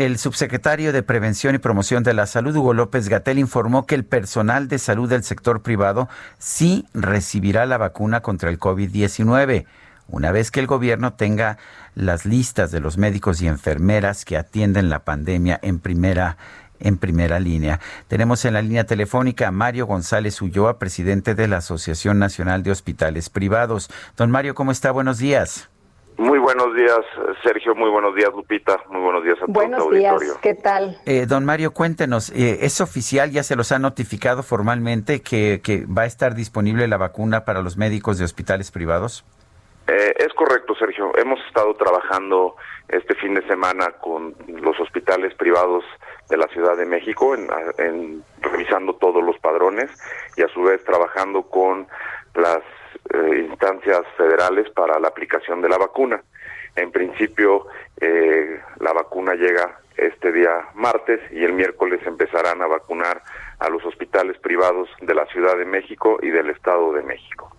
El 0.00 0.16
subsecretario 0.16 0.94
de 0.94 1.02
Prevención 1.02 1.54
y 1.54 1.58
Promoción 1.58 2.02
de 2.02 2.14
la 2.14 2.24
Salud, 2.24 2.56
Hugo 2.56 2.72
López 2.72 3.10
Gatel, 3.10 3.38
informó 3.38 3.84
que 3.84 3.94
el 3.94 4.06
personal 4.06 4.66
de 4.66 4.78
salud 4.78 5.10
del 5.10 5.24
sector 5.24 5.60
privado 5.60 6.08
sí 6.38 6.86
recibirá 6.94 7.66
la 7.66 7.76
vacuna 7.76 8.22
contra 8.22 8.48
el 8.48 8.58
COVID-19 8.58 9.66
una 10.08 10.32
vez 10.32 10.50
que 10.50 10.60
el 10.60 10.66
gobierno 10.66 11.12
tenga 11.12 11.58
las 11.94 12.24
listas 12.24 12.70
de 12.70 12.80
los 12.80 12.96
médicos 12.96 13.42
y 13.42 13.46
enfermeras 13.46 14.24
que 14.24 14.38
atienden 14.38 14.88
la 14.88 15.00
pandemia 15.00 15.60
en 15.62 15.80
primera 15.80 16.38
en 16.78 16.96
primera 16.96 17.38
línea. 17.38 17.78
Tenemos 18.08 18.46
en 18.46 18.54
la 18.54 18.62
línea 18.62 18.84
telefónica 18.84 19.48
a 19.48 19.52
Mario 19.52 19.84
González 19.84 20.40
Ulloa, 20.40 20.78
presidente 20.78 21.34
de 21.34 21.46
la 21.46 21.58
Asociación 21.58 22.18
Nacional 22.18 22.62
de 22.62 22.70
Hospitales 22.70 23.28
Privados. 23.28 23.90
Don 24.16 24.30
Mario, 24.30 24.54
¿cómo 24.54 24.72
está? 24.72 24.92
Buenos 24.92 25.18
días. 25.18 25.68
Muy 26.20 26.38
buenos 26.38 26.74
días, 26.74 27.00
Sergio. 27.42 27.74
Muy 27.74 27.88
buenos 27.88 28.14
días, 28.14 28.28
Lupita. 28.34 28.78
Muy 28.90 29.00
buenos 29.00 29.24
días 29.24 29.38
a 29.40 29.50
todo 29.50 29.64
el 29.64 29.72
auditorio. 29.72 30.18
Días. 30.18 30.38
¿Qué 30.42 30.54
tal? 30.54 30.98
Eh, 31.06 31.24
don 31.26 31.46
Mario, 31.46 31.70
cuéntenos, 31.72 32.28
eh, 32.32 32.58
¿es 32.60 32.82
oficial, 32.82 33.30
ya 33.30 33.42
se 33.42 33.56
los 33.56 33.72
ha 33.72 33.78
notificado 33.78 34.42
formalmente 34.42 35.22
que, 35.22 35.62
que 35.64 35.86
va 35.86 36.02
a 36.02 36.06
estar 36.06 36.34
disponible 36.34 36.86
la 36.88 36.98
vacuna 36.98 37.46
para 37.46 37.62
los 37.62 37.78
médicos 37.78 38.18
de 38.18 38.26
hospitales 38.26 38.70
privados? 38.70 39.24
Eh, 39.86 40.14
es 40.18 40.34
correcto, 40.34 40.74
Sergio. 40.74 41.10
Hemos 41.16 41.40
estado 41.46 41.72
trabajando 41.72 42.54
este 42.88 43.14
fin 43.14 43.32
de 43.32 43.46
semana 43.46 43.92
con 44.02 44.34
los 44.46 44.78
hospitales 44.78 45.34
privados 45.36 45.84
de 46.28 46.36
la 46.36 46.46
Ciudad 46.48 46.76
de 46.76 46.84
México, 46.84 47.34
en, 47.34 48.22
revisando 48.42 48.94
todos 48.96 49.24
los 49.24 49.38
padrones 49.38 49.90
y 50.36 50.42
a 50.42 50.48
su 50.48 50.62
vez 50.64 50.84
trabajando 50.84 51.44
con 51.44 51.88
las 52.34 52.62
eh, 53.12 53.46
instancias 53.48 54.02
federales 54.16 54.70
para 54.70 54.98
la 54.98 55.08
aplicación 55.08 55.60
de 55.60 55.68
la 55.68 55.78
vacuna. 55.78 56.22
En 56.76 56.92
principio, 56.92 57.66
eh, 58.00 58.60
la 58.78 58.92
vacuna 58.92 59.34
llega 59.34 59.80
este 59.96 60.32
día 60.32 60.68
martes 60.74 61.20
y 61.32 61.44
el 61.44 61.52
miércoles 61.52 62.00
empezarán 62.06 62.62
a 62.62 62.66
vacunar 62.66 63.22
a 63.58 63.68
los 63.68 63.84
hospitales 63.84 64.38
privados 64.38 64.88
de 65.00 65.14
la 65.14 65.26
Ciudad 65.26 65.56
de 65.56 65.64
México 65.64 66.18
y 66.22 66.30
del 66.30 66.50
Estado 66.50 66.92
de 66.92 67.02
México. 67.02 67.50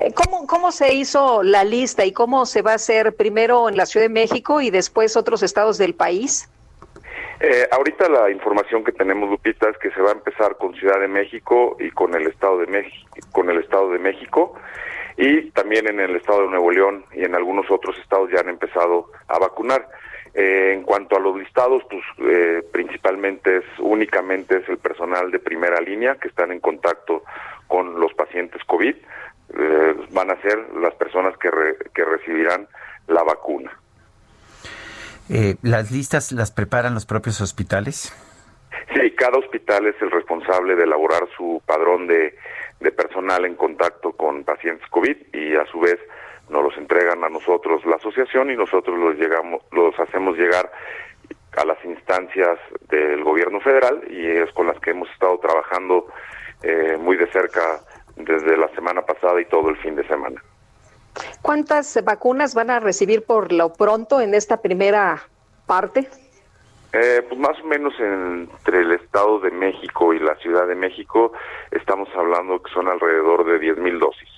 Eh, 0.00 0.12
¿Cómo, 0.12 0.46
¿Cómo 0.46 0.72
se 0.72 0.92
hizo 0.94 1.42
la 1.42 1.64
lista 1.64 2.04
y 2.04 2.12
cómo 2.12 2.44
se 2.44 2.62
va 2.62 2.72
a 2.72 2.74
hacer 2.74 3.14
primero 3.14 3.68
en 3.68 3.76
la 3.76 3.86
Ciudad 3.86 4.06
de 4.06 4.12
México 4.12 4.60
y 4.60 4.70
después 4.70 5.16
otros 5.16 5.42
estados 5.42 5.78
del 5.78 5.94
país? 5.94 6.50
Eh, 7.40 7.66
ahorita 7.70 8.08
la 8.10 8.30
información 8.30 8.84
que 8.84 8.92
tenemos, 8.92 9.30
Lupita, 9.30 9.70
es 9.70 9.78
que 9.78 9.90
se 9.92 10.02
va 10.02 10.10
a 10.10 10.14
empezar 10.14 10.58
con 10.58 10.74
Ciudad 10.74 11.00
de 11.00 11.08
México 11.08 11.76
y 11.80 11.90
con 11.90 12.14
el 12.14 12.26
Estado 12.26 12.58
de 12.58 12.66
México, 12.66 13.08
con 13.32 13.48
el 13.48 13.58
Estado 13.58 13.90
de 13.90 13.98
México 13.98 14.54
y 15.16 15.50
también 15.52 15.88
en 15.88 16.00
el 16.00 16.16
Estado 16.16 16.42
de 16.42 16.48
Nuevo 16.48 16.70
León 16.70 17.04
y 17.12 17.24
en 17.24 17.34
algunos 17.34 17.70
otros 17.70 17.96
estados 17.98 18.30
ya 18.30 18.40
han 18.40 18.50
empezado 18.50 19.10
a 19.28 19.38
vacunar. 19.38 19.88
Eh, 20.32 20.74
en 20.74 20.82
cuanto 20.84 21.16
a 21.16 21.20
los 21.20 21.36
listados, 21.36 21.82
pues 21.90 22.02
eh, 22.18 22.62
principalmente 22.70 23.56
es 23.56 23.64
únicamente 23.78 24.58
es 24.58 24.68
el 24.68 24.78
personal 24.78 25.30
de 25.32 25.40
primera 25.40 25.80
línea 25.80 26.16
que 26.16 26.28
están 26.28 26.52
en 26.52 26.60
contacto 26.60 27.24
con 27.66 27.98
los 27.98 28.14
pacientes 28.14 28.62
COVID 28.64 28.94
eh, 29.58 29.94
van 30.12 30.30
a 30.30 30.40
ser 30.42 30.58
las 30.76 30.94
personas 30.94 31.36
que, 31.38 31.50
que 31.94 32.04
recibirán 32.04 32.68
la 33.08 33.24
vacuna. 33.24 33.79
Eh, 35.32 35.54
¿Las 35.62 35.92
listas 35.92 36.32
las 36.32 36.50
preparan 36.50 36.92
los 36.92 37.06
propios 37.06 37.40
hospitales? 37.40 38.12
Sí, 38.92 39.12
cada 39.12 39.38
hospital 39.38 39.86
es 39.86 39.94
el 40.02 40.10
responsable 40.10 40.74
de 40.74 40.82
elaborar 40.82 41.28
su 41.36 41.62
padrón 41.64 42.08
de, 42.08 42.34
personal 42.96 43.44
en 43.44 43.54
contacto 43.54 44.10
con 44.12 44.42
pacientes 44.42 44.88
COVID 44.90 45.16
y 45.32 45.54
a 45.54 45.64
su 45.66 45.78
vez 45.78 46.00
nos 46.48 46.64
los 46.64 46.76
entregan 46.76 47.22
a 47.22 47.28
nosotros 47.28 47.86
la 47.86 47.96
asociación 47.96 48.50
y 48.50 48.56
nosotros 48.56 48.98
los 48.98 49.16
llegamos 49.16 49.62
los 49.70 49.98
hacemos 50.00 50.36
llegar 50.36 50.72
a 51.56 51.64
las 51.64 51.78
instancias 51.84 52.58
del 52.88 53.22
gobierno 53.22 53.60
federal 53.60 54.02
y 54.10 54.26
es 54.26 54.50
con 54.52 54.66
las 54.66 54.80
que 54.80 54.90
hemos 54.90 55.08
estado 55.10 55.38
trabajando 55.38 56.08
eh, 56.64 56.96
muy 56.98 57.16
de 57.16 57.30
cerca 57.30 57.80
desde 58.16 58.56
la 58.56 58.68
semana 58.74 59.02
pasada 59.02 59.40
y 59.40 59.44
todo 59.44 59.70
el 59.70 59.76
fin 59.76 59.94
de 59.94 60.06
semana. 60.08 60.42
¿Cuántas 61.42 62.02
vacunas 62.04 62.54
van 62.54 62.70
a 62.70 62.80
recibir 62.80 63.24
por 63.24 63.52
lo 63.52 63.72
pronto 63.72 64.20
en 64.20 64.34
esta 64.34 64.60
primera 64.62 65.22
parte? 65.66 66.08
Eh, 66.92 67.24
pues 67.28 67.40
más 67.40 67.58
o 67.62 67.66
menos 67.66 67.92
entre 68.00 68.80
el 68.80 68.92
Estado 68.92 69.38
de 69.40 69.50
México 69.52 70.12
y 70.12 70.18
la 70.18 70.34
Ciudad 70.36 70.66
de 70.66 70.74
México 70.74 71.32
estamos 71.70 72.08
hablando 72.16 72.60
que 72.60 72.72
son 72.72 72.88
alrededor 72.88 73.44
de 73.44 73.58
10 73.60 73.78
mil 73.78 73.98
dosis. 74.00 74.28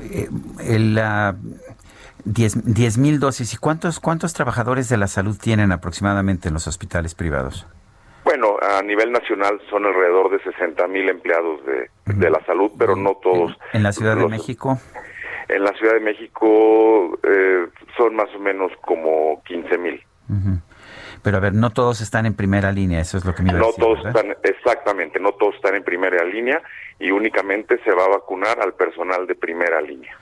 Eh, 0.00 0.28
el, 0.60 0.98
10 2.24 2.98
mil 2.98 3.20
dosis. 3.20 3.54
¿Y 3.54 3.56
cuántos, 3.58 4.00
cuántos 4.00 4.32
trabajadores 4.32 4.88
de 4.88 4.96
la 4.96 5.06
salud 5.06 5.36
tienen 5.38 5.70
aproximadamente 5.72 6.48
en 6.48 6.54
los 6.54 6.66
hospitales 6.66 7.14
privados? 7.14 7.66
Bueno, 8.38 8.56
a 8.62 8.80
nivel 8.82 9.10
nacional 9.10 9.60
son 9.68 9.84
alrededor 9.84 10.30
de 10.30 10.38
60 10.44 10.86
mil 10.86 11.08
empleados 11.08 11.60
de, 11.66 11.90
de, 12.14 12.30
la 12.30 12.40
salud, 12.46 12.70
pero 12.78 12.94
no 12.94 13.16
todos. 13.20 13.58
¿En 13.72 13.82
la 13.82 13.90
Ciudad 13.90 14.16
de 14.16 14.28
México? 14.28 14.78
En 15.48 15.64
la 15.64 15.72
Ciudad 15.72 15.94
de 15.94 16.00
México 16.00 17.18
eh, 17.24 17.66
son 17.96 18.14
más 18.14 18.28
o 18.36 18.38
menos 18.38 18.70
como 18.82 19.42
15 19.44 19.78
mil. 19.78 20.00
Pero 21.24 21.36
a 21.36 21.40
ver, 21.40 21.52
no 21.52 21.70
todos 21.70 22.00
están 22.00 22.26
en 22.26 22.34
primera 22.34 22.70
línea, 22.70 23.00
eso 23.00 23.18
es 23.18 23.24
lo 23.24 23.34
que 23.34 23.42
me 23.42 23.50
iba 23.50 23.58
no 23.58 23.64
a 23.64 23.68
decir, 23.68 23.82
todos 23.82 24.06
están, 24.06 24.36
exactamente, 24.44 25.18
no 25.18 25.32
todos 25.32 25.56
están 25.56 25.74
en 25.74 25.82
primera 25.82 26.22
línea 26.24 26.62
y 27.00 27.10
únicamente 27.10 27.80
se 27.82 27.90
va 27.90 28.04
a 28.04 28.08
vacunar 28.08 28.60
al 28.60 28.74
personal 28.74 29.26
de 29.26 29.34
primera 29.34 29.80
línea. 29.80 30.16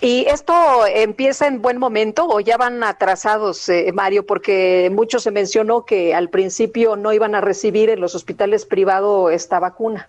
¿Y 0.00 0.26
esto 0.26 0.86
empieza 0.86 1.46
en 1.46 1.60
buen 1.60 1.78
momento 1.78 2.26
o 2.28 2.40
ya 2.40 2.56
van 2.56 2.82
atrasados, 2.84 3.68
eh, 3.68 3.90
Mario? 3.92 4.24
Porque 4.24 4.90
mucho 4.92 5.18
se 5.18 5.30
mencionó 5.30 5.84
que 5.84 6.14
al 6.14 6.30
principio 6.30 6.96
no 6.96 7.12
iban 7.12 7.34
a 7.34 7.40
recibir 7.40 7.90
en 7.90 8.00
los 8.00 8.14
hospitales 8.14 8.66
privados 8.66 9.32
esta 9.32 9.58
vacuna. 9.58 10.08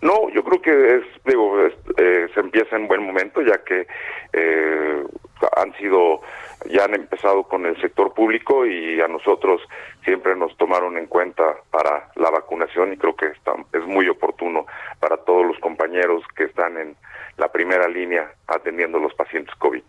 No, 0.00 0.28
yo 0.30 0.42
creo 0.42 0.60
que 0.60 0.96
es, 0.96 1.04
digo, 1.24 1.54
eh, 1.96 2.26
se 2.34 2.40
empieza 2.40 2.76
en 2.76 2.88
buen 2.88 3.02
momento, 3.02 3.40
ya 3.40 3.58
que 3.58 3.86
eh, 4.32 5.04
han 5.56 5.72
sido, 5.74 6.20
ya 6.70 6.84
han 6.84 6.94
empezado 6.94 7.44
con 7.44 7.66
el 7.66 7.80
sector 7.80 8.12
público 8.14 8.66
y 8.66 9.00
a 9.00 9.08
nosotros 9.08 9.60
siempre 10.04 10.36
nos 10.36 10.56
tomaron 10.56 10.96
en 10.98 11.06
cuenta 11.06 11.42
para 11.70 12.10
la 12.16 12.30
vacunación 12.30 12.92
y 12.92 12.96
creo 12.96 13.16
que 13.16 13.26
está, 13.26 13.52
es 13.72 13.84
muy 13.86 14.08
oportuno 14.08 14.66
para 15.00 15.16
todos 15.18 15.46
los 15.46 15.58
compañeros 15.58 16.22
que 16.36 16.44
están 16.44 16.76
en 16.76 16.96
la 17.36 17.50
primera 17.50 17.88
línea 17.88 18.30
atendiendo 18.46 18.98
a 18.98 19.00
los 19.00 19.14
pacientes 19.14 19.54
COVID. 19.56 19.82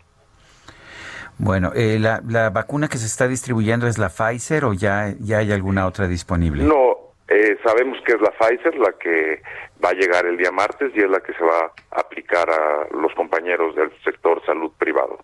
Bueno, 1.38 1.72
eh, 1.74 1.98
la, 1.98 2.20
la, 2.28 2.50
vacuna 2.50 2.88
que 2.88 2.96
se 2.96 3.06
está 3.06 3.26
distribuyendo 3.26 3.88
es 3.88 3.98
la 3.98 4.08
Pfizer 4.08 4.64
o 4.64 4.72
ya, 4.72 5.14
ya 5.18 5.38
hay 5.38 5.50
alguna 5.50 5.86
otra 5.86 6.06
disponible? 6.06 6.62
No, 6.62 6.96
eh, 7.26 7.58
sabemos 7.64 7.98
que 8.04 8.12
es 8.12 8.20
la 8.20 8.30
Pfizer 8.30 8.76
la 8.76 8.92
que 8.92 9.42
va 9.84 9.90
a 9.90 9.94
llegar 9.94 10.26
el 10.26 10.36
día 10.36 10.52
martes 10.52 10.92
y 10.94 11.00
es 11.00 11.10
la 11.10 11.20
que 11.20 11.32
se 11.32 11.42
va 11.42 11.72
a 11.90 12.00
aplicar 12.00 12.48
a 12.50 12.86
los 12.94 13.12
compañeros 13.14 13.74
del 13.74 13.90
sector 14.04 14.44
salud 14.46 14.70
privado. 14.78 15.18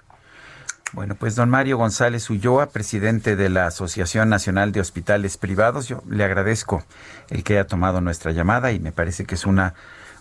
Bueno, 0.93 1.15
pues 1.19 1.37
don 1.37 1.49
Mario 1.49 1.77
González 1.77 2.29
Ulloa, 2.31 2.67
presidente 2.67 3.37
de 3.37 3.49
la 3.49 3.67
Asociación 3.67 4.29
Nacional 4.29 4.73
de 4.73 4.81
Hospitales 4.81 5.37
Privados, 5.37 5.89
yo 5.89 6.03
le 6.11 6.25
agradezco 6.25 6.83
el 7.31 7.45
que 7.45 7.55
haya 7.55 7.67
tomado 7.67 8.01
nuestra 8.01 8.33
llamada 8.33 8.73
y 8.73 8.81
me 8.81 8.91
parece 8.91 9.25
que 9.25 9.37
es 9.37 9.47
una 9.47 9.75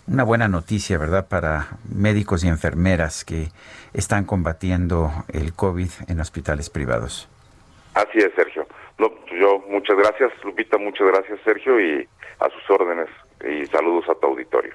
una 0.06 0.24
buena 0.24 0.48
noticia, 0.48 0.98
¿verdad?, 0.98 1.28
para 1.28 1.68
médicos 1.88 2.42
y 2.44 2.48
enfermeras 2.48 3.24
que 3.24 3.48
están 3.92 4.24
combatiendo 4.24 5.10
el 5.32 5.54
COVID 5.54 5.88
en 6.08 6.20
hospitales 6.20 6.70
privados. 6.70 7.28
Así 7.94 8.18
es, 8.18 8.32
Sergio. 8.34 8.66
No, 8.98 9.08
yo 9.40 9.62
muchas 9.68 9.96
gracias, 9.96 10.32
Lupita, 10.44 10.78
muchas 10.78 11.06
gracias, 11.06 11.38
Sergio, 11.44 11.80
y 11.80 12.08
a 12.40 12.48
sus 12.50 12.70
órdenes 12.70 13.08
y 13.44 13.66
saludos 13.66 14.08
a 14.08 14.14
tu 14.14 14.26
auditorio. 14.26 14.74